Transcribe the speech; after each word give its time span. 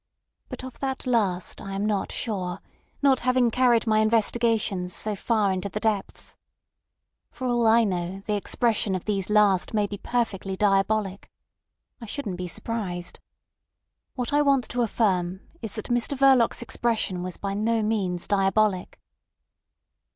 But 0.49 0.63
of 0.63 0.79
that 0.79 1.05
last 1.05 1.61
I 1.61 1.73
am 1.73 1.85
not 1.85 2.11
sure, 2.11 2.59
not 3.03 3.19
having 3.19 3.51
carried 3.51 3.85
my 3.85 3.99
investigations 3.99 4.95
so 4.95 5.15
far 5.15 5.51
into 5.51 5.69
the 5.69 5.79
depths. 5.79 6.35
For 7.29 7.45
all 7.47 7.67
I 7.67 7.83
know, 7.83 8.21
the 8.25 8.33
expression 8.35 8.95
of 8.95 9.05
these 9.05 9.29
last 9.29 9.75
may 9.75 9.85
be 9.85 9.99
perfectly 9.99 10.57
diabolic. 10.57 11.29
I 12.01 12.07
shouldn't 12.07 12.37
be 12.37 12.47
surprised. 12.47 13.19
What 14.15 14.33
I 14.33 14.41
want 14.41 14.67
to 14.69 14.81
affirm 14.81 15.41
is 15.61 15.75
that 15.75 15.85
Mr 15.89 16.17
Verloc's 16.17 16.63
expression 16.63 17.21
was 17.21 17.37
by 17.37 17.53
no 17.53 17.83
means 17.83 18.27
diabolic. 18.27 18.99